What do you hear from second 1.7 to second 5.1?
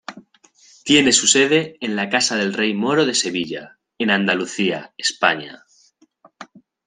en la Casa del Rey Moro de Sevilla, en Andalucía,